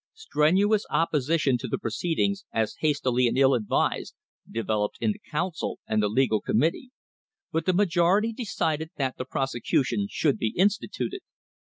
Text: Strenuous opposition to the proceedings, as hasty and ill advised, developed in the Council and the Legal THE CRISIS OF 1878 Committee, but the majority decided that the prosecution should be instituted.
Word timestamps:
Strenuous 0.15 0.83
opposition 0.89 1.59
to 1.59 1.67
the 1.67 1.77
proceedings, 1.77 2.43
as 2.51 2.77
hasty 2.79 3.27
and 3.27 3.37
ill 3.37 3.53
advised, 3.53 4.15
developed 4.49 4.97
in 4.99 5.11
the 5.11 5.19
Council 5.29 5.77
and 5.85 6.01
the 6.01 6.09
Legal 6.09 6.39
THE 6.43 6.53
CRISIS 6.53 6.57
OF 6.57 6.73
1878 6.73 6.89
Committee, 6.89 6.91
but 7.51 7.65
the 7.67 7.73
majority 7.73 8.33
decided 8.33 8.89
that 8.95 9.17
the 9.17 9.25
prosecution 9.25 10.07
should 10.09 10.39
be 10.39 10.55
instituted. 10.57 11.19